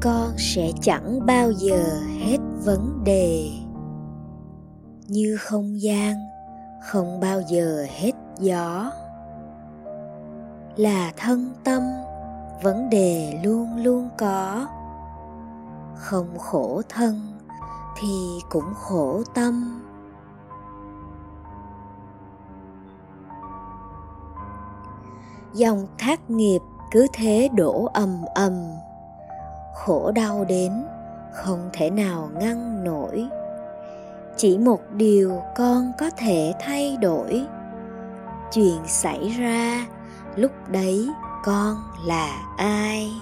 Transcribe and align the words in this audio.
con 0.00 0.32
sẽ 0.38 0.70
chẳng 0.80 1.26
bao 1.26 1.50
giờ 1.50 2.00
hết 2.18 2.38
vấn 2.64 3.04
đề. 3.04 3.50
Như 5.08 5.36
không 5.40 5.80
gian, 5.80 6.14
không 6.86 7.20
bao 7.20 7.40
giờ 7.40 7.86
hết 7.90 8.12
gió. 8.38 8.90
Là 10.76 11.12
thân 11.16 11.52
tâm, 11.64 11.82
vấn 12.62 12.90
đề 12.90 13.40
luôn 13.44 13.76
luôn 13.76 14.08
có. 14.18 14.66
Không 15.96 16.38
khổ 16.38 16.82
thân 16.88 17.20
thì 18.00 18.38
cũng 18.50 18.74
khổ 18.74 19.22
tâm. 19.34 19.82
Dòng 25.54 25.86
thác 25.98 26.30
nghiệp 26.30 26.60
cứ 26.90 27.06
thế 27.12 27.48
đổ 27.54 27.88
ầm 27.92 28.24
ầm 28.34 28.52
khổ 29.84 30.12
đau 30.12 30.44
đến, 30.48 30.72
không 31.32 31.70
thể 31.72 31.90
nào 31.90 32.30
ngăn 32.34 32.84
nổi. 32.84 33.28
Chỉ 34.36 34.58
một 34.58 34.80
điều 34.90 35.42
con 35.56 35.92
có 35.98 36.10
thể 36.16 36.52
thay 36.60 36.96
đổi. 36.96 37.46
Chuyện 38.52 38.78
xảy 38.86 39.28
ra, 39.28 39.86
lúc 40.36 40.52
đấy 40.68 41.08
con 41.44 41.76
là 42.06 42.42
ai? 42.56 43.12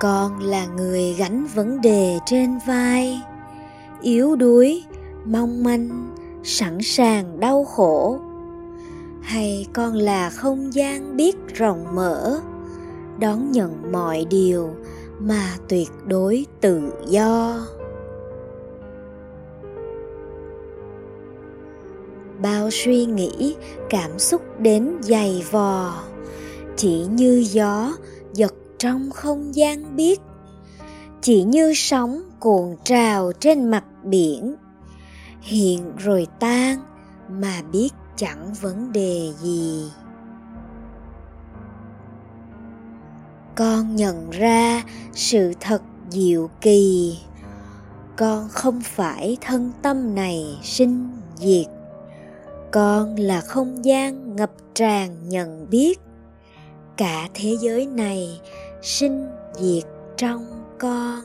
Con 0.00 0.38
là 0.38 0.66
người 0.66 1.14
gánh 1.14 1.46
vấn 1.54 1.80
đề 1.80 2.18
trên 2.26 2.58
vai, 2.66 3.22
yếu 4.00 4.36
đuối, 4.36 4.84
mong 5.24 5.62
manh, 5.64 6.14
sẵn 6.44 6.78
sàng 6.82 7.40
đau 7.40 7.64
khổ 7.64 8.18
hay 9.22 9.66
con 9.72 9.94
là 9.94 10.30
không 10.30 10.74
gian 10.74 11.16
biết 11.16 11.36
rộng 11.54 11.94
mở, 11.94 12.40
đón 13.18 13.52
nhận 13.52 13.92
mọi 13.92 14.24
điều 14.30 14.70
mà 15.18 15.56
tuyệt 15.68 15.88
đối 16.06 16.46
tự 16.60 16.92
do. 17.06 17.66
Bao 22.42 22.68
suy 22.72 23.04
nghĩ, 23.04 23.56
cảm 23.90 24.18
xúc 24.18 24.42
đến 24.58 24.96
dày 25.00 25.44
vò, 25.50 26.02
chỉ 26.76 27.06
như 27.10 27.44
gió 27.50 27.92
giật 28.32 28.54
trong 28.78 29.10
không 29.10 29.54
gian 29.54 29.96
biết, 29.96 30.20
chỉ 31.20 31.42
như 31.42 31.72
sóng 31.76 32.22
cuộn 32.40 32.76
trào 32.84 33.32
trên 33.40 33.70
mặt 33.70 33.84
biển, 34.04 34.54
hiện 35.40 35.92
rồi 35.96 36.26
tan 36.40 36.78
mà 37.28 37.62
biết 37.72 37.90
chẳng 38.16 38.52
vấn 38.60 38.92
đề 38.92 39.32
gì. 39.38 39.92
Con 43.54 43.96
nhận 43.96 44.30
ra 44.30 44.82
sự 45.12 45.52
thật 45.60 45.82
diệu 46.10 46.50
kỳ. 46.60 47.18
Con 48.16 48.48
không 48.48 48.80
phải 48.80 49.36
thân 49.40 49.72
tâm 49.82 50.14
này 50.14 50.58
sinh 50.62 51.10
diệt. 51.36 51.66
Con 52.72 53.16
là 53.16 53.40
không 53.40 53.84
gian 53.84 54.36
ngập 54.36 54.50
tràn 54.74 55.28
nhận 55.28 55.70
biết. 55.70 56.00
Cả 56.96 57.28
thế 57.34 57.56
giới 57.60 57.86
này 57.86 58.40
sinh 58.82 59.28
diệt 59.54 59.84
trong 60.16 60.64
con. 60.78 61.20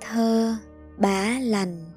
Thơ 0.00 0.54
bá 0.98 1.38
lành. 1.40 1.95